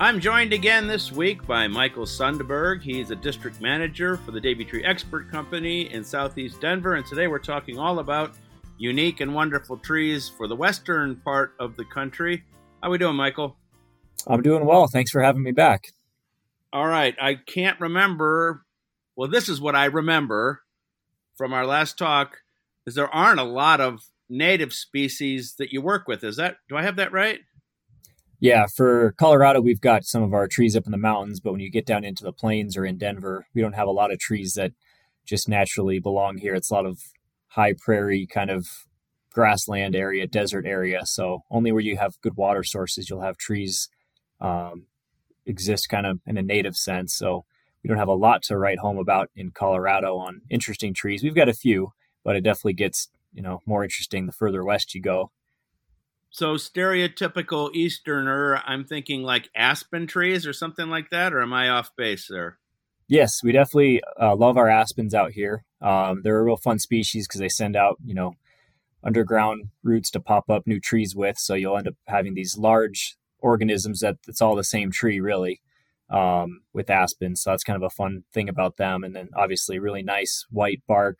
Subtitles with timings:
[0.00, 2.82] I'm joined again this week by Michael Sundberg.
[2.82, 7.28] He's a district manager for the Davey Tree Expert Company in Southeast Denver, and today
[7.28, 8.34] we're talking all about
[8.78, 12.42] unique and wonderful trees for the western part of the country.
[12.82, 13.56] How we doing, Michael?
[14.26, 14.88] I'm doing well.
[14.88, 15.84] Thanks for having me back.
[16.72, 17.14] All right.
[17.20, 18.64] I can't remember.
[19.14, 20.62] Well, this is what I remember
[21.36, 22.38] from our last talk
[22.86, 26.24] is there aren't a lot of native species that you work with.
[26.24, 27.40] Is that do I have that right?
[28.42, 31.60] Yeah, for Colorado, we've got some of our trees up in the mountains, but when
[31.60, 34.18] you get down into the plains or in Denver, we don't have a lot of
[34.18, 34.72] trees that
[35.24, 36.52] just naturally belong here.
[36.52, 36.98] It's a lot of
[37.46, 38.66] high prairie kind of
[39.32, 41.06] grassland area, desert area.
[41.06, 43.88] So only where you have good water sources, you'll have trees
[44.40, 44.86] um,
[45.46, 47.14] exist kind of in a native sense.
[47.14, 47.44] So
[47.84, 51.22] we don't have a lot to write home about in Colorado on interesting trees.
[51.22, 51.92] We've got a few,
[52.24, 55.30] but it definitely gets you know more interesting the further west you go.
[56.32, 61.68] So stereotypical Easterner, I'm thinking like aspen trees or something like that, or am I
[61.68, 62.58] off base there?
[63.06, 65.66] Yes, we definitely uh, love our aspens out here.
[65.82, 68.32] Um, they're a real fun species because they send out, you know,
[69.04, 71.36] underground roots to pop up new trees with.
[71.36, 75.60] So you'll end up having these large organisms that it's all the same tree really
[76.08, 77.42] um, with aspens.
[77.42, 79.04] So that's kind of a fun thing about them.
[79.04, 81.18] And then obviously really nice white bark,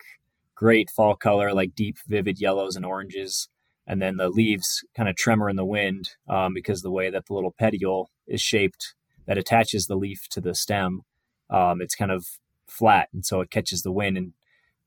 [0.55, 3.50] great fall color, like deep vivid yellows and oranges
[3.86, 7.27] and then the leaves kind of tremor in the wind um, because the way that
[7.27, 8.94] the little petiole is shaped
[9.27, 11.02] that attaches the leaf to the stem
[11.50, 12.27] um, it's kind of
[12.66, 14.33] flat and so it catches the wind and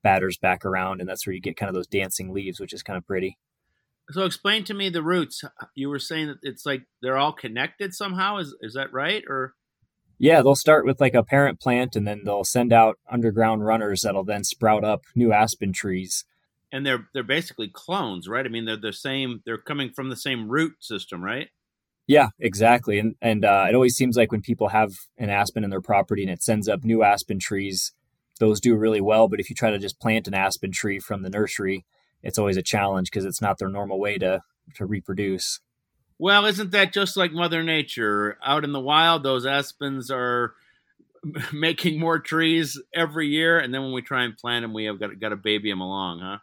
[0.02, 2.82] batters back around and that's where you get kind of those dancing leaves which is
[2.82, 3.36] kind of pretty.
[4.10, 5.42] So explain to me the roots.
[5.74, 9.54] You were saying that it's like they're all connected somehow is, is that right or?
[10.18, 14.02] Yeah they'll start with like a parent plant and then they'll send out underground runners
[14.02, 16.24] that'll then sprout up new aspen trees
[16.72, 18.44] and they're they're basically clones, right?
[18.44, 19.42] I mean, they're the same.
[19.44, 21.48] They're coming from the same root system, right?
[22.06, 22.98] Yeah, exactly.
[22.98, 26.22] And and uh, it always seems like when people have an aspen in their property
[26.22, 27.92] and it sends up new aspen trees,
[28.38, 29.28] those do really well.
[29.28, 31.84] But if you try to just plant an aspen tree from the nursery,
[32.22, 34.42] it's always a challenge because it's not their normal way to
[34.74, 35.60] to reproduce.
[36.18, 38.38] Well, isn't that just like Mother Nature?
[38.42, 40.54] Out in the wild, those aspens are
[41.52, 45.00] making more trees every year, and then when we try and plant them, we have
[45.00, 46.38] got got to baby them along, huh?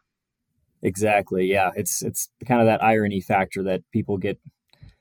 [0.83, 1.45] Exactly.
[1.45, 1.71] Yeah.
[1.75, 4.37] It's it's kind of that irony factor that people get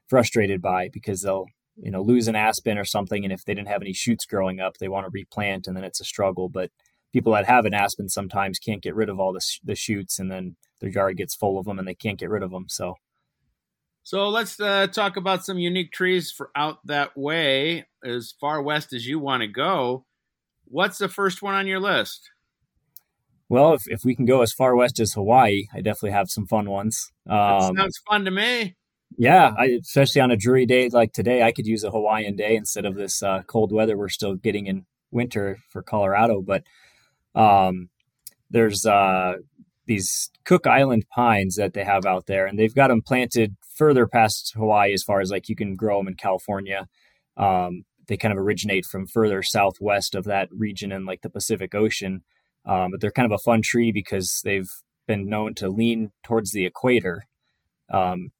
[0.09, 3.69] frustrated by because they'll you know lose an aspen or something, and if they didn't
[3.69, 6.49] have any shoots growing up, they want to replant, and then it's a struggle.
[6.49, 6.71] But
[7.13, 10.31] people that have an aspen sometimes can't get rid of all the the shoots, and
[10.31, 12.67] then their yard gets full of them, and they can't get rid of them.
[12.69, 12.95] So.
[14.05, 18.93] So let's uh, talk about some unique trees for out that way, as far west
[18.93, 20.07] as you want to go.
[20.65, 22.29] What's the first one on your list?
[23.53, 26.47] Well, if, if we can go as far west as Hawaii, I definitely have some
[26.47, 27.13] fun ones.
[27.29, 28.77] Um, sounds fun to me.
[29.19, 32.57] Yeah, I, especially on a dreary day like today, I could use a Hawaiian day
[32.57, 36.41] instead of this uh, cold weather we're still getting in winter for Colorado.
[36.41, 36.63] But
[37.35, 37.91] um,
[38.49, 39.35] there's uh,
[39.85, 44.07] these Cook Island pines that they have out there, and they've got them planted further
[44.07, 46.89] past Hawaii as far as like you can grow them in California.
[47.37, 51.75] Um, they kind of originate from further southwest of that region in like the Pacific
[51.75, 52.23] Ocean.
[52.65, 54.71] Um, but they're kind of a fun tree because they've
[55.07, 57.27] been known to lean towards the equator.
[57.91, 58.31] Um,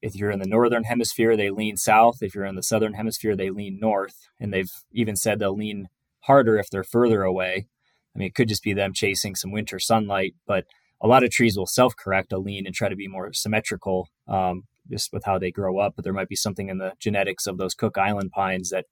[0.00, 2.18] if you're in the northern hemisphere, they lean south.
[2.20, 4.28] If you're in the southern hemisphere, they lean north.
[4.38, 5.88] And they've even said they'll lean
[6.20, 7.66] harder if they're further away.
[8.14, 10.64] I mean, it could just be them chasing some winter sunlight, but
[11.00, 14.08] a lot of trees will self correct a lean and try to be more symmetrical
[14.28, 15.94] um, just with how they grow up.
[15.96, 18.86] But there might be something in the genetics of those Cook Island pines that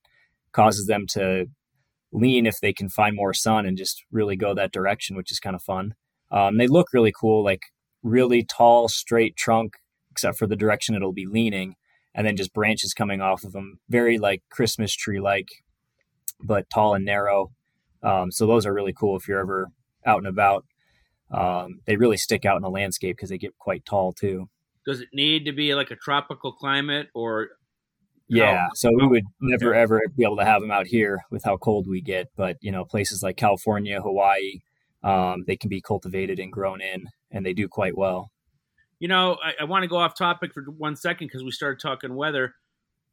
[0.52, 1.46] causes them to
[2.12, 5.40] lean if they can find more sun and just really go that direction, which is
[5.40, 5.94] kind of fun.
[6.30, 7.62] Um, they look really cool, like
[8.02, 9.74] really tall, straight trunk,
[10.10, 11.74] except for the direction it'll be leaning,
[12.14, 15.48] and then just branches coming off of them, very like Christmas tree like,
[16.40, 17.50] but tall and narrow.
[18.02, 19.68] Um, so those are really cool if you're ever
[20.04, 20.64] out and about.
[21.30, 24.48] Um, they really stick out in the landscape because they get quite tall too.
[24.84, 27.50] Does it need to be like a tropical climate, or
[28.36, 31.56] yeah, so we would never ever be able to have them out here with how
[31.56, 32.28] cold we get.
[32.36, 34.60] But you know, places like California, Hawaii,
[35.02, 38.30] um, they can be cultivated and grown in, and they do quite well.
[38.98, 41.80] You know, I, I want to go off topic for one second because we started
[41.80, 42.54] talking weather.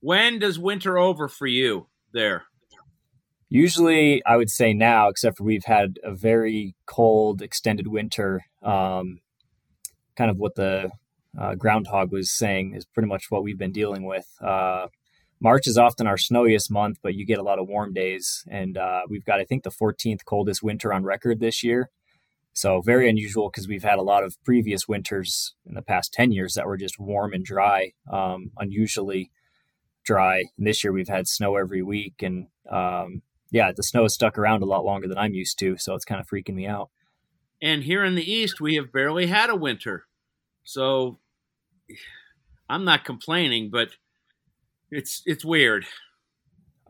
[0.01, 2.45] When does winter over for you there?
[3.49, 8.45] Usually, I would say now, except for we've had a very cold, extended winter.
[8.61, 9.21] Um,
[10.15, 10.91] kind of what the
[11.39, 14.27] uh, groundhog was saying is pretty much what we've been dealing with.
[14.39, 14.87] Uh,
[15.41, 18.77] March is often our snowiest month, but you get a lot of warm days, and
[18.77, 21.89] uh, we've got I think the 14th coldest winter on record this year.
[22.53, 26.33] So very unusual because we've had a lot of previous winters in the past 10
[26.33, 29.31] years that were just warm and dry, um, unusually
[30.03, 30.43] dry.
[30.57, 34.37] And this year we've had snow every week, and um, yeah, the snow has stuck
[34.37, 36.89] around a lot longer than I'm used to, so it's kind of freaking me out.
[37.61, 40.05] And here in the east, we have barely had a winter,
[40.63, 41.19] so
[42.69, 43.89] I'm not complaining, but
[44.91, 45.85] it's it's weird.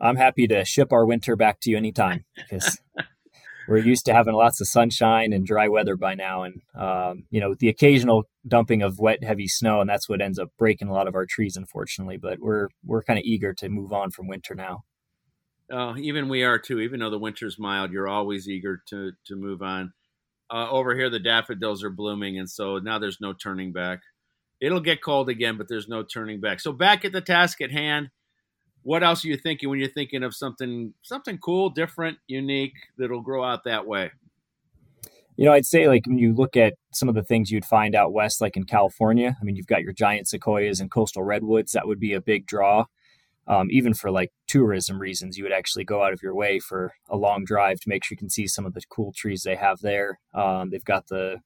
[0.00, 2.78] I'm happy to ship our winter back to you anytime because
[3.68, 7.40] we're used to having lots of sunshine and dry weather by now, and um, you
[7.40, 10.92] know the occasional dumping of wet, heavy snow, and that's what ends up breaking a
[10.92, 12.16] lot of our trees, unfortunately.
[12.16, 14.84] But we're we're kind of eager to move on from winter now.
[15.70, 16.80] Oh, even we are too.
[16.80, 19.92] Even though the winter's mild, you're always eager to to move on.
[20.50, 24.00] Uh, over here, the daffodils are blooming, and so now there's no turning back.
[24.60, 26.60] It'll get called again, but there's no turning back.
[26.60, 28.10] So back at the task at hand,
[28.82, 33.22] what else are you thinking when you're thinking of something something cool, different, unique that'll
[33.22, 34.10] grow out that way?
[35.36, 37.94] You know, I'd say like when you look at some of the things you'd find
[37.94, 39.36] out west, like in California.
[39.40, 41.72] I mean, you've got your giant sequoias and coastal redwoods.
[41.72, 42.86] That would be a big draw
[43.50, 46.92] um, even for like tourism reasons, you would actually go out of your way for
[47.08, 49.56] a long drive to make sure you can see some of the cool trees they
[49.56, 50.20] have there.
[50.32, 51.38] Um, they've got the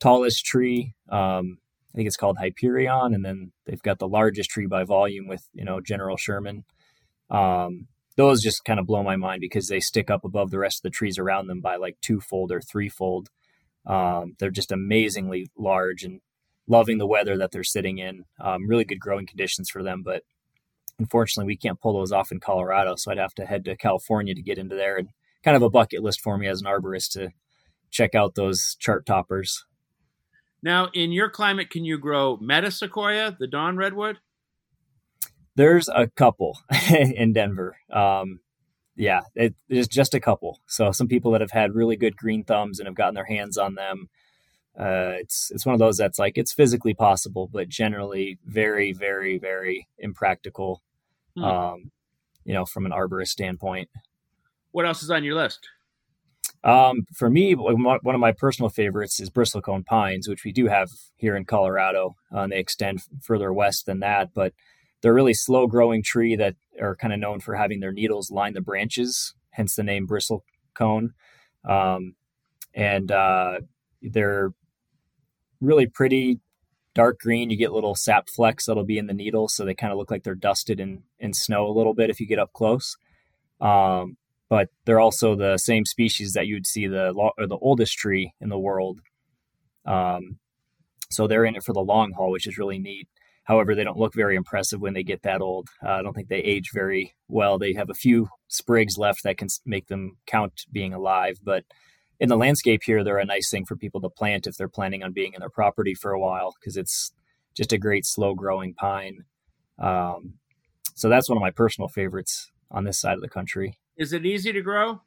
[0.00, 1.58] tallest tree, um,
[1.92, 5.46] I think it's called Hyperion, and then they've got the largest tree by volume with
[5.52, 6.64] you know General Sherman.
[7.30, 10.78] Um, those just kind of blow my mind because they stick up above the rest
[10.78, 13.28] of the trees around them by like twofold or threefold.
[13.86, 16.20] Um, they're just amazingly large and
[16.68, 18.24] loving the weather that they're sitting in.
[18.40, 20.22] Um, really good growing conditions for them, but
[20.98, 22.94] unfortunately, we can't pull those off in Colorado.
[22.96, 25.08] So I'd have to head to California to get into there and
[25.42, 27.30] kind of a bucket list for me as an arborist to
[27.90, 29.64] check out those chart toppers.
[30.62, 34.18] Now, in your climate, can you grow metasequoia, the dawn redwood?
[35.56, 36.58] There's a couple
[36.90, 37.76] in Denver.
[37.90, 38.40] Um,
[38.94, 40.60] yeah, it, it's just a couple.
[40.66, 43.58] So some people that have had really good green thumbs and have gotten their hands
[43.58, 44.08] on them.
[44.78, 49.38] Uh, it's it's one of those that's like it's physically possible, but generally very, very,
[49.38, 50.82] very impractical
[51.36, 51.44] hmm.
[51.44, 51.90] um,
[52.44, 53.88] you know, from an arborist standpoint.
[54.70, 55.68] What else is on your list?
[56.64, 60.90] Um, for me, one of my personal favorites is bristlecone pines, which we do have
[61.16, 62.14] here in Colorado.
[62.32, 64.52] Uh, and they extend further west than that, but
[65.00, 68.30] they're a really slow growing tree that are kind of known for having their needles
[68.30, 71.10] line the branches, hence the name bristlecone.
[71.68, 72.14] Um,
[72.74, 73.60] and uh,
[74.00, 74.52] they're
[75.60, 76.40] really pretty
[76.94, 77.50] dark green.
[77.50, 80.10] You get little sap flecks that'll be in the needle, so they kind of look
[80.10, 82.96] like they're dusted in in snow a little bit if you get up close.
[83.60, 84.16] Um,
[84.52, 87.08] but they're also the same species that you'd see the
[87.38, 89.00] or the oldest tree in the world.
[89.86, 90.40] Um,
[91.10, 93.08] so they're in it for the long haul, which is really neat.
[93.44, 95.68] However, they don't look very impressive when they get that old.
[95.82, 97.58] Uh, I don't think they age very well.
[97.58, 101.64] They have a few sprigs left that can make them count being alive, but
[102.20, 105.02] in the landscape here, they're a nice thing for people to plant if they're planning
[105.02, 107.14] on being in their property for a while because it's
[107.56, 109.24] just a great slow growing pine.
[109.78, 110.34] Um,
[110.94, 113.78] so that's one of my personal favorites on this side of the country.
[113.96, 115.00] Is it easy to grow?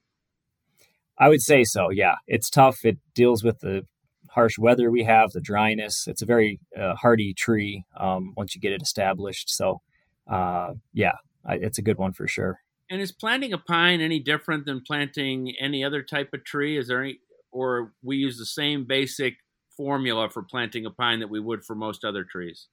[1.17, 1.89] I would say so.
[1.89, 2.83] Yeah, it's tough.
[2.83, 3.83] It deals with the
[4.29, 6.07] harsh weather we have, the dryness.
[6.07, 9.49] It's a very uh, hardy tree um, once you get it established.
[9.49, 9.81] So,
[10.29, 11.13] uh, yeah,
[11.45, 12.59] I, it's a good one for sure.
[12.89, 16.77] And is planting a pine any different than planting any other type of tree?
[16.77, 17.19] Is there any,
[17.51, 19.35] or we use the same basic
[19.75, 22.67] formula for planting a pine that we would for most other trees?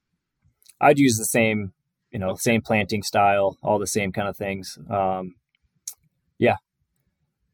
[0.80, 1.72] I'd use the same,
[2.10, 4.78] you know, same planting style, all the same kind of things.
[4.90, 5.36] Um,
[6.38, 6.56] yeah.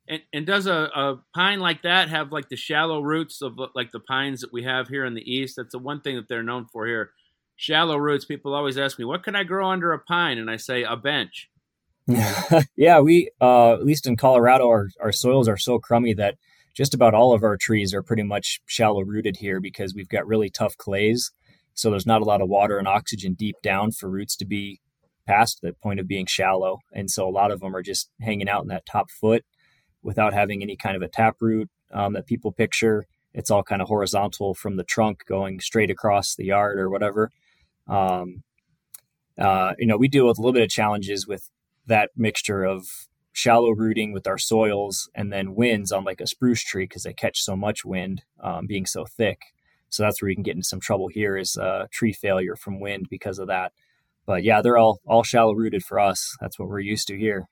[0.08, 3.92] And, and does a, a pine like that have like the shallow roots of like
[3.92, 5.56] the pines that we have here in the east?
[5.56, 7.10] That's the one thing that they're known for here.
[7.56, 8.24] Shallow roots.
[8.24, 10.96] People always ask me, "What can I grow under a pine?" And I say, "A
[10.96, 11.50] bench."
[12.76, 16.36] yeah, we uh, at least in Colorado, our our soils are so crummy that
[16.74, 20.26] just about all of our trees are pretty much shallow rooted here because we've got
[20.26, 21.32] really tough clays.
[21.74, 24.80] So there's not a lot of water and oxygen deep down for roots to be
[25.28, 26.78] past the point of being shallow.
[26.92, 29.44] And so a lot of them are just hanging out in that top foot
[30.02, 33.04] without having any kind of a taproot um, that people picture.
[33.34, 37.30] It's all kind of horizontal from the trunk going straight across the yard or whatever.
[37.86, 38.42] Um,
[39.38, 41.50] uh, you know, we deal with a little bit of challenges with
[41.86, 42.86] that mixture of
[43.32, 47.12] shallow rooting with our soils and then winds on like a spruce tree because they
[47.12, 49.38] catch so much wind um, being so thick.
[49.90, 52.80] So that's where you can get into some trouble here is uh, tree failure from
[52.80, 53.72] wind because of that.
[54.28, 56.36] But yeah, they're all all shallow rooted for us.
[56.40, 57.48] That's what we're used to here.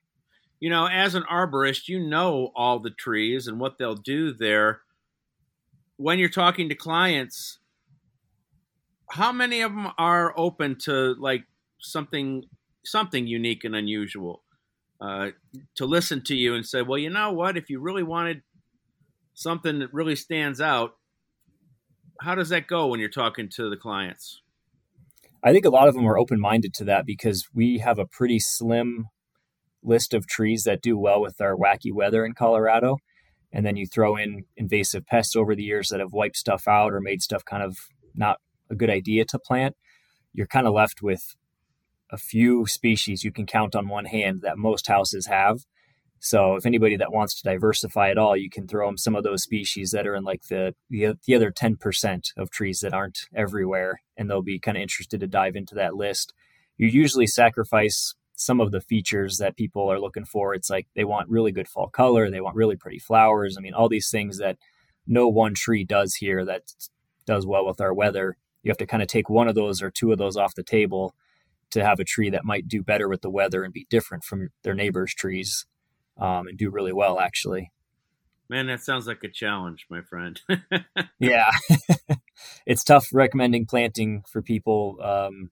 [0.59, 4.81] you know, as an arborist, you know all the trees and what they'll do there.
[5.97, 7.59] When you're talking to clients,
[9.11, 11.45] how many of them are open to like
[11.79, 12.43] something
[12.85, 14.43] something unique and unusual?
[15.01, 15.29] Uh,
[15.75, 17.57] to listen to you and say, well, you know what?
[17.57, 18.41] If you really wanted
[19.35, 20.95] something that really stands out,
[22.21, 24.41] how does that go when you're talking to the clients?
[25.43, 28.07] I think a lot of them are open minded to that because we have a
[28.07, 29.05] pretty slim
[29.83, 32.97] list of trees that do well with our wacky weather in Colorado.
[33.51, 36.93] And then you throw in invasive pests over the years that have wiped stuff out
[36.93, 37.77] or made stuff kind of
[38.13, 38.37] not
[38.69, 39.75] a good idea to plant.
[40.33, 41.35] You're kind of left with
[42.11, 45.59] a few species you can count on one hand that most houses have.
[46.19, 49.23] So if anybody that wants to diversify at all, you can throw them some of
[49.23, 53.19] those species that are in like the the, the other 10% of trees that aren't
[53.35, 56.33] everywhere and they'll be kind of interested to dive into that list.
[56.77, 60.53] You usually sacrifice some of the features that people are looking for.
[60.53, 63.57] It's like they want really good fall color, they want really pretty flowers.
[63.57, 64.57] I mean, all these things that
[65.05, 66.63] no one tree does here that
[67.25, 68.37] does well with our weather.
[68.63, 70.63] You have to kind of take one of those or two of those off the
[70.63, 71.15] table
[71.69, 74.49] to have a tree that might do better with the weather and be different from
[74.63, 75.65] their neighbors' trees
[76.19, 77.71] um, and do really well, actually.
[78.49, 80.39] Man, that sounds like a challenge, my friend.
[81.19, 81.51] yeah.
[82.65, 85.51] it's tough recommending planting for people, um,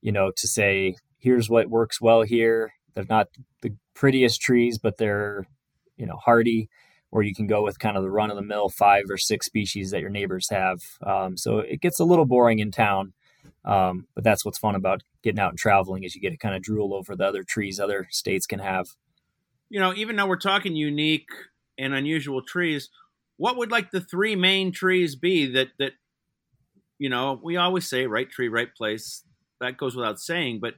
[0.00, 2.72] you know, to say, here's what works well here.
[2.94, 3.28] They're not
[3.62, 5.46] the prettiest trees, but they're,
[5.96, 6.68] you know, hardy.
[7.10, 9.46] Or you can go with kind of the run of the mill five or six
[9.46, 10.80] species that your neighbors have.
[11.06, 13.14] Um, so it gets a little boring in town.
[13.64, 16.54] Um, but that's what's fun about getting out and traveling is you get to kind
[16.54, 18.88] of drool over the other trees other states can have.
[19.70, 21.28] You know, even though we're talking unique
[21.78, 22.88] and unusual trees,
[23.36, 25.92] what would like the three main trees be that that
[26.98, 29.24] you know we always say right tree, right place.
[29.60, 30.74] That goes without saying, but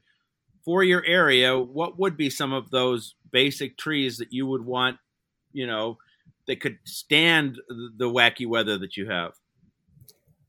[0.65, 4.99] for your area, what would be some of those basic trees that you would want,
[5.53, 5.99] you know,
[6.47, 9.33] that could stand the wacky weather that you have?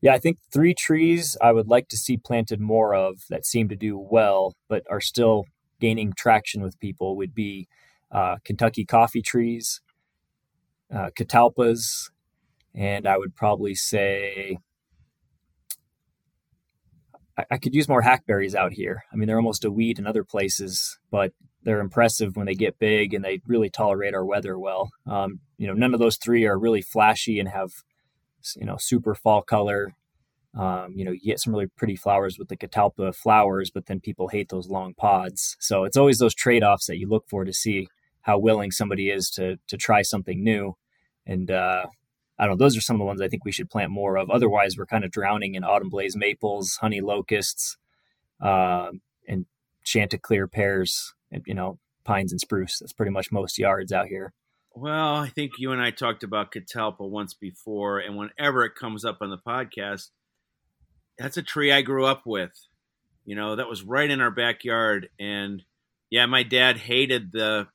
[0.02, 3.70] Yeah, I think three trees I would like to see planted more of that seem
[3.70, 5.46] to do well, but are still
[5.80, 7.68] gaining traction with people would be
[8.12, 9.82] uh, Kentucky coffee trees,
[10.94, 12.10] uh, catalpas,
[12.74, 14.58] and I would probably say
[17.38, 19.04] I, I could use more hackberries out here.
[19.12, 21.32] I mean, they're almost a weed in other places, but
[21.64, 24.90] they're impressive when they get big and they really tolerate our weather well.
[25.06, 27.72] Um, you know, none of those three are really flashy and have
[28.56, 29.94] you know, super fall color.
[30.58, 34.00] Um, you know, you get some really pretty flowers with the catalpa flowers, but then
[34.00, 35.56] people hate those long pods.
[35.60, 37.88] So it's always those trade offs that you look for to see
[38.22, 40.76] how willing somebody is to to try something new.
[41.26, 41.86] And uh,
[42.38, 44.18] I don't know, those are some of the ones I think we should plant more
[44.18, 44.30] of.
[44.30, 47.78] Otherwise, we're kind of drowning in autumn blaze maples, honey locusts,
[48.42, 48.90] uh,
[49.28, 49.46] and
[49.84, 52.80] chanticleer pears, and you know, pines and spruce.
[52.80, 54.34] That's pretty much most yards out here.
[54.74, 59.04] Well, I think you and I talked about catalpa once before, and whenever it comes
[59.04, 60.10] up on the podcast,
[61.18, 62.54] that's a tree I grew up with.
[63.26, 65.64] You know, that was right in our backyard, and
[66.10, 67.68] yeah, my dad hated the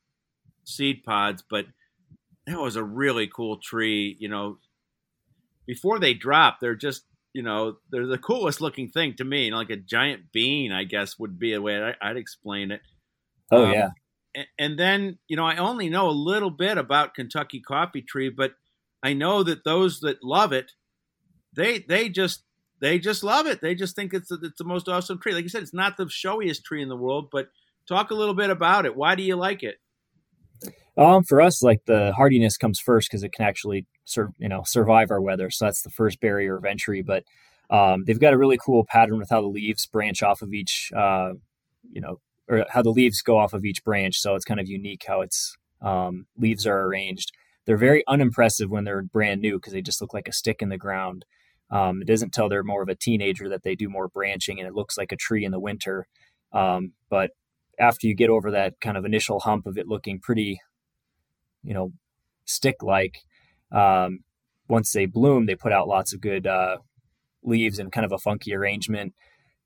[0.67, 1.67] seed pods, but
[2.47, 4.17] that was a really cool tree.
[4.19, 4.59] You know,
[5.67, 9.51] before they drop, they're just you know they're the coolest looking thing to me.
[9.51, 12.83] Like a giant bean, I guess would be a way I'd explain it.
[13.51, 13.89] Oh um, yeah
[14.59, 18.53] and then you know I only know a little bit about Kentucky coffee tree, but
[19.03, 20.73] I know that those that love it,
[21.55, 22.43] they they just
[22.81, 23.61] they just love it.
[23.61, 25.33] They just think it's it's the most awesome tree.
[25.33, 27.49] Like you said, it's not the showiest tree in the world, but
[27.89, 28.97] talk a little bit about it.
[28.97, 29.77] Why do you like it?
[30.97, 34.63] Um, for us, like the hardiness comes first because it can actually serve you know
[34.65, 35.51] survive our weather.
[35.51, 37.03] So that's the first barrier of entry.
[37.03, 37.25] But
[37.71, 40.91] um, they've got a really cool pattern with how the leaves branch off of each
[40.97, 41.33] uh,
[41.91, 44.17] you know or how the leaves go off of each branch.
[44.19, 47.33] So it's kind of unique how its um, leaves are arranged.
[47.67, 50.69] They're very unimpressive when they're brand new because they just look like a stick in
[50.69, 51.25] the ground.
[51.71, 54.69] Um, it isn't until they're more of a teenager that they do more branching and
[54.69, 56.07] it looks like a tree in the winter.
[56.53, 57.33] Um, but
[57.79, 60.61] after you get over that kind of initial hump of it looking pretty,
[61.67, 61.93] you know,
[62.45, 63.19] stick like,
[63.73, 64.21] um,
[64.69, 66.79] once they bloom, they put out lots of good uh,
[67.43, 69.15] leaves and kind of a funky arrangement.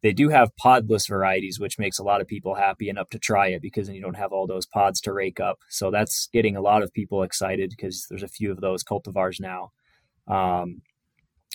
[0.03, 3.19] They do have podless varieties, which makes a lot of people happy and up to
[3.19, 5.59] try it because then you don't have all those pods to rake up.
[5.69, 9.41] So that's getting a lot of people excited because there's a few of those cultivars
[9.41, 9.73] now.
[10.27, 10.83] Um,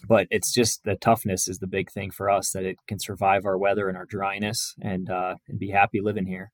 [0.07, 3.45] but it's just the toughness is the big thing for us that it can survive
[3.45, 6.51] our weather and our dryness and uh, and be happy living here.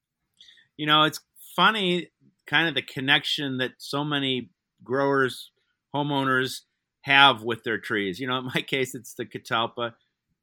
[0.77, 1.19] You know, it's
[1.55, 2.11] funny,
[2.48, 4.50] kind of the connection that so many
[4.83, 5.51] growers,
[5.95, 6.62] homeowners
[7.01, 8.19] have with their trees.
[8.19, 9.93] You know, in my case, it's the catalpa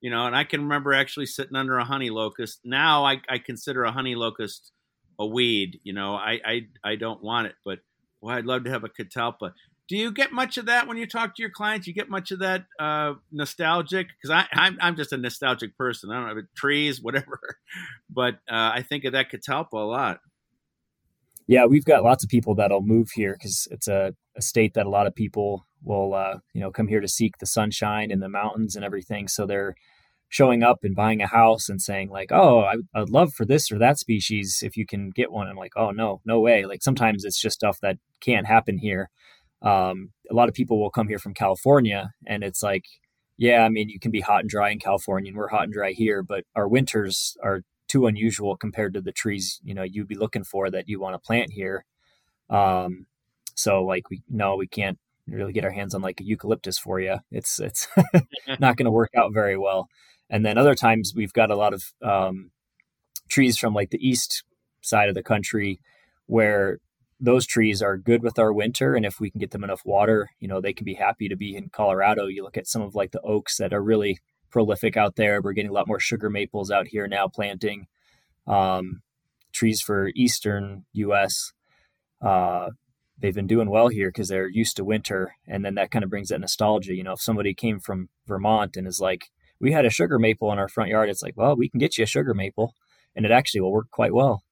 [0.01, 2.61] you know, and I can remember actually sitting under a honey locust.
[2.65, 4.73] Now I, I consider a honey locust
[5.19, 5.81] a weed.
[5.83, 7.81] You know, I I, I don't want it, but
[8.21, 9.53] well, I'd love to have a catalpa.
[9.89, 11.87] Do you get much of that when you talk to your clients?
[11.87, 14.09] You get much of that uh, nostalgic?
[14.09, 16.11] Because I I'm, I'm just a nostalgic person.
[16.11, 17.41] I don't know trees, whatever,
[18.11, 20.21] but uh, I think of that catalpa a lot.
[21.49, 24.85] Yeah, we've got lots of people that'll move here because it's a, a, state that
[24.85, 28.23] a lot of people will, uh, you know, come here to seek the sunshine and
[28.23, 29.29] the mountains and everything.
[29.29, 29.75] So they're
[30.29, 33.73] showing up and buying a house and saying like, "Oh, I, would love for this
[33.73, 36.83] or that species if you can get one." I'm like, "Oh no, no way!" Like
[36.83, 39.09] sometimes it's just stuff that can't happen here.
[39.63, 42.85] Um, a lot of people will come here from California, and it's like,
[43.39, 45.73] yeah, I mean, you can be hot and dry in California, and we're hot and
[45.73, 50.09] dry here, but our winters are too unusual compared to the trees you know you'd
[50.09, 51.85] be looking for that you want to plant here.
[52.51, 53.07] Um
[53.55, 57.01] so like we no we can't really get our hands on like a eucalyptus for
[57.01, 57.89] you it's it's
[58.59, 59.89] not going to work out very well.
[60.31, 62.51] And then other times we've got a lot of um,
[63.29, 64.45] trees from like the east
[64.83, 65.81] side of the country
[66.27, 66.79] where
[67.21, 70.31] those trees are good with our winter and if we can get them enough water
[70.39, 72.27] you know they can be happy to be in colorado.
[72.27, 74.19] You look at some of like the oaks that are really
[74.51, 75.41] prolific out there.
[75.41, 77.87] We're getting a lot more sugar maples out here now planting.
[78.47, 79.03] Um,
[79.53, 81.53] trees for eastern U.S.
[82.23, 82.71] Uh,
[83.19, 86.11] they've been doing well here because they're used to winter, and then that kind of
[86.11, 86.95] brings that nostalgia.
[86.95, 89.27] You know, if somebody came from Vermont and is like,
[89.61, 91.99] "We had a sugar maple in our front yard," it's like, "Well, we can get
[91.99, 92.75] you a sugar maple,"
[93.15, 94.43] and it actually will work quite well.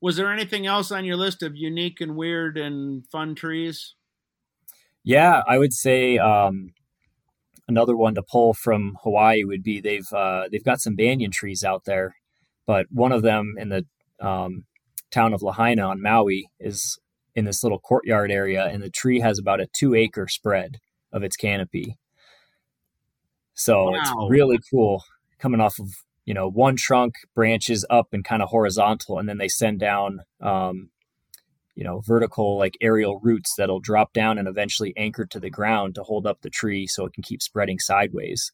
[0.00, 3.94] Was there anything else on your list of unique and weird and fun trees?
[5.02, 6.72] Yeah, I would say um,
[7.68, 11.64] another one to pull from Hawaii would be they've uh, they've got some banyan trees
[11.64, 12.16] out there,
[12.66, 13.86] but one of them in the
[14.20, 14.64] um,
[15.10, 16.98] town of Lahaina on Maui is
[17.34, 20.78] in this little courtyard area, and the tree has about a two acre spread
[21.12, 21.96] of its canopy.
[23.54, 24.00] So wow.
[24.00, 25.02] it's really cool
[25.38, 25.88] coming off of
[26.24, 30.20] you know one trunk branches up and kind of horizontal, and then they send down
[30.40, 30.90] um,
[31.74, 35.94] you know vertical like aerial roots that'll drop down and eventually anchor to the ground
[35.94, 38.52] to hold up the tree so it can keep spreading sideways.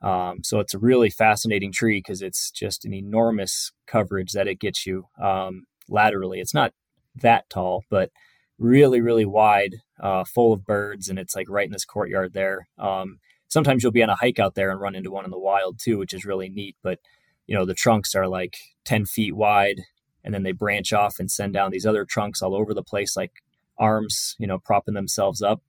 [0.00, 4.58] Um, so it's a really fascinating tree because it's just an enormous coverage that it
[4.58, 6.40] gets you um, laterally.
[6.40, 6.72] It's not
[7.14, 8.10] that tall but
[8.58, 12.68] really really wide uh, full of birds and it's like right in this courtyard there.
[12.78, 15.38] Um, sometimes you'll be on a hike out there and run into one in the
[15.38, 16.98] wild too which is really neat but
[17.46, 19.82] you know the trunks are like 10 feet wide
[20.24, 23.16] and then they branch off and send down these other trunks all over the place
[23.16, 23.42] like
[23.78, 25.62] arms you know propping themselves up.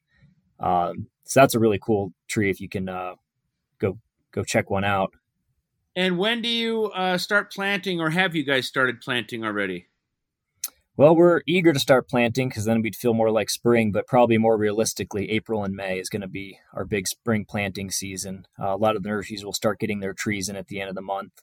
[0.59, 3.15] Um, so that's a really cool tree if you can uh,
[3.79, 3.97] go
[4.31, 5.13] go check one out.
[5.95, 9.87] And when do you uh, start planting or have you guys started planting already?
[10.95, 14.37] Well we're eager to start planting because then we'd feel more like spring but probably
[14.37, 18.45] more realistically april and may is going to be our big spring planting season.
[18.59, 20.89] Uh, a lot of the nurseries will start getting their trees in at the end
[20.89, 21.41] of the month.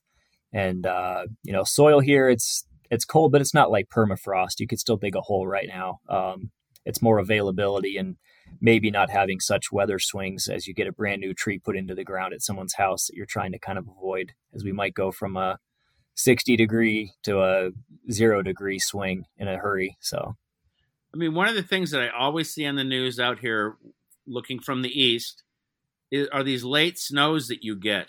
[0.53, 4.59] And uh, you know soil here it's it's cold, but it's not like permafrost.
[4.59, 6.00] You could still dig a hole right now.
[6.09, 6.50] Um,
[6.85, 8.16] it's more availability and
[8.61, 11.94] maybe not having such weather swings as you get a brand new tree put into
[11.94, 14.94] the ground at someone's house that you're trying to kind of avoid, as we might
[14.94, 15.59] go from a
[16.14, 17.70] 60 degree to a
[18.11, 19.96] zero degree swing in a hurry.
[20.00, 20.37] So,
[21.14, 23.76] I mean, one of the things that I always see on the news out here,
[24.26, 25.44] looking from the east,
[26.11, 28.09] is, are these late snows that you get.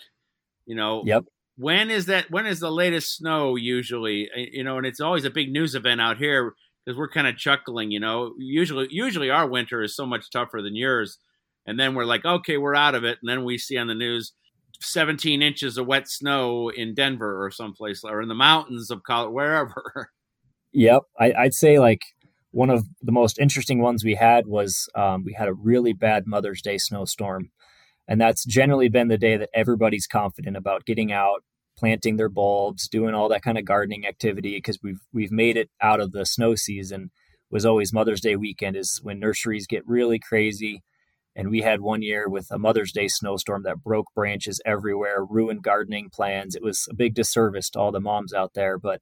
[0.66, 1.24] You know, yep
[1.62, 4.28] when is that when is the latest snow usually?
[4.36, 7.26] Uh, you know and it's always a big news event out here because we're kind
[7.26, 8.34] of chuckling you know?
[8.38, 11.18] Usually usually our winter is so much tougher than yours
[11.66, 13.94] and then we're like okay we're out of it and then we see on the
[13.94, 14.32] news
[14.80, 19.32] 17 inches of wet snow in denver or someplace or in the mountains of colorado
[19.32, 20.10] wherever.
[20.74, 22.00] Yep I, i'd say like
[22.50, 26.26] one of the most interesting ones we had was um, we had a really bad
[26.26, 27.50] mother's day snowstorm
[28.08, 31.42] and that's generally been the day that everybody's confident about getting out,
[31.76, 35.70] planting their bulbs, doing all that kind of gardening activity because we've we've made it
[35.80, 37.10] out of the snow season.
[37.50, 40.82] Was always Mother's Day weekend is when nurseries get really crazy.
[41.34, 45.62] And we had one year with a Mother's Day snowstorm that broke branches everywhere, ruined
[45.62, 46.54] gardening plans.
[46.54, 48.78] It was a big disservice to all the moms out there.
[48.78, 49.00] But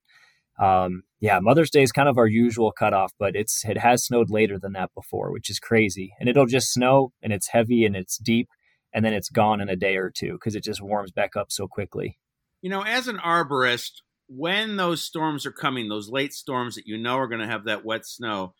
[0.60, 4.30] um, yeah, Mother's Day is kind of our usual cutoff, but it's it has snowed
[4.30, 6.12] later than that before, which is crazy.
[6.20, 8.48] And it'll just snow and it's heavy and it's deep
[8.92, 11.50] and then it's gone in a day or two because it just warms back up
[11.50, 12.18] so quickly.
[12.62, 16.98] You know, as an arborist, when those storms are coming, those late storms that you
[16.98, 18.54] know are going to have that wet snow,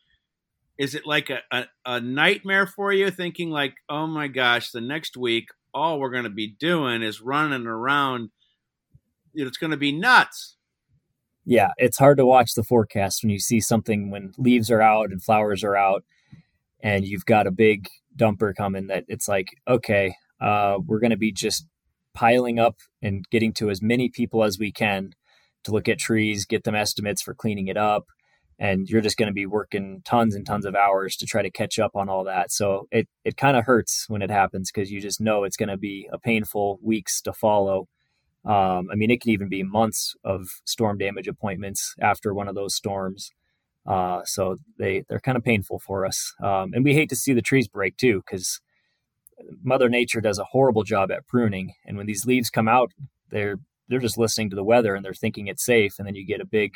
[0.78, 4.80] is it like a, a, a, nightmare for you thinking like, oh my gosh, the
[4.80, 8.30] next week, all we're going to be doing is running around.
[9.34, 10.56] It's going to be nuts.
[11.44, 15.10] Yeah, it's hard to watch the forecast when you see something when leaves are out
[15.10, 16.04] and flowers are out
[16.82, 21.16] and you've got a big dumper coming that it's like, okay, uh, we're going to
[21.16, 21.66] be just
[22.20, 25.12] piling up and getting to as many people as we can
[25.64, 28.04] to look at trees, get them estimates for cleaning it up,
[28.58, 31.50] and you're just going to be working tons and tons of hours to try to
[31.50, 32.52] catch up on all that.
[32.52, 35.70] So it it kind of hurts when it happens because you just know it's going
[35.70, 37.88] to be a painful weeks to follow.
[38.44, 42.54] Um, I mean, it can even be months of storm damage appointments after one of
[42.54, 43.30] those storms.
[43.86, 47.32] Uh, so they they're kind of painful for us, um, and we hate to see
[47.32, 48.60] the trees break too because
[49.62, 51.74] Mother Nature does a horrible job at pruning.
[51.84, 52.92] And when these leaves come out,
[53.30, 53.56] they're
[53.88, 56.40] they're just listening to the weather and they're thinking it's safe, and then you get
[56.40, 56.74] a big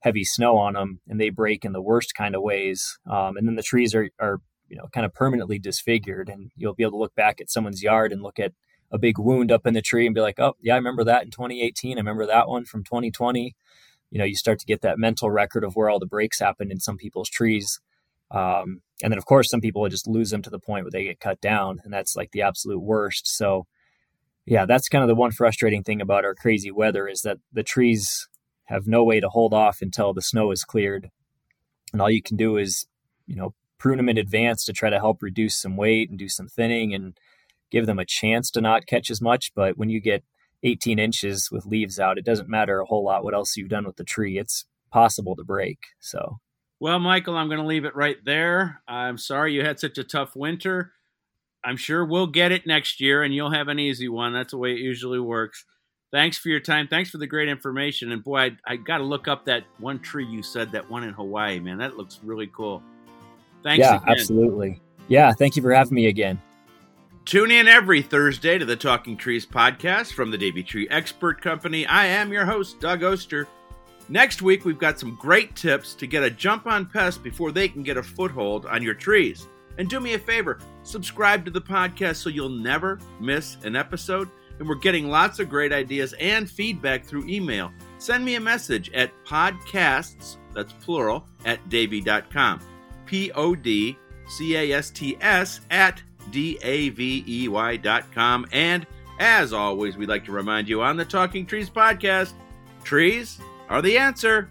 [0.00, 2.98] heavy snow on them and they break in the worst kind of ways.
[3.08, 6.74] Um, and then the trees are, are, you know, kind of permanently disfigured and you'll
[6.74, 8.52] be able to look back at someone's yard and look at
[8.90, 11.22] a big wound up in the tree and be like, oh, yeah, I remember that
[11.22, 11.96] in 2018.
[11.96, 13.54] I remember that one from 2020.
[14.10, 16.72] You know, you start to get that mental record of where all the breaks happened
[16.72, 17.78] in some people's trees.
[18.30, 21.04] Um, and then, of course, some people just lose them to the point where they
[21.04, 23.26] get cut down, and that's like the absolute worst.
[23.26, 23.66] So,
[24.46, 27.62] yeah, that's kind of the one frustrating thing about our crazy weather is that the
[27.62, 28.28] trees
[28.64, 31.10] have no way to hold off until the snow is cleared.
[31.92, 32.86] And all you can do is,
[33.26, 36.28] you know, prune them in advance to try to help reduce some weight and do
[36.28, 37.16] some thinning and
[37.70, 39.52] give them a chance to not catch as much.
[39.54, 40.22] But when you get
[40.62, 43.86] 18 inches with leaves out, it doesn't matter a whole lot what else you've done
[43.86, 44.38] with the tree.
[44.38, 45.78] It's possible to break.
[46.00, 46.38] So,
[46.80, 48.82] well, Michael, I'm going to leave it right there.
[48.88, 50.92] I'm sorry you had such a tough winter.
[51.62, 54.32] I'm sure we'll get it next year and you'll have an easy one.
[54.32, 55.64] That's the way it usually works
[56.10, 56.88] thanks for your time.
[56.88, 58.12] Thanks for the great information.
[58.12, 61.04] And boy, I, I got to look up that one tree you said, that one
[61.04, 61.78] in Hawaii, man.
[61.78, 62.82] That looks really cool.
[63.62, 63.80] Thanks.
[63.80, 64.08] Yeah, again.
[64.08, 64.80] absolutely.
[65.08, 66.40] Yeah, thank you for having me again.
[67.26, 71.86] Tune in every Thursday to the Talking Trees podcast from the Davey Tree Expert Company.
[71.86, 73.46] I am your host, Doug Oster.
[74.10, 77.68] Next week, we've got some great tips to get a jump on pests before they
[77.68, 79.46] can get a foothold on your trees.
[79.78, 84.28] And do me a favor, subscribe to the podcast so you'll never miss an episode
[84.58, 87.72] and we're getting lots of great ideas and feedback through email.
[87.98, 92.60] Send me a message at podcasts, that's plural, at davey.com.
[93.06, 93.96] P O D
[94.28, 98.46] C A S T S at D A V E Y.com.
[98.50, 98.86] And
[99.20, 102.32] as always, we'd like to remind you on the Talking Trees podcast
[102.82, 104.50] trees are the answer.